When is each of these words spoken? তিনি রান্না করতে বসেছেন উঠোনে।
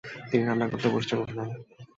তিনি 0.29 0.43
রান্না 0.45 0.65
করতে 0.71 0.87
বসেছেন 0.93 1.17
উঠোনে। 1.23 1.45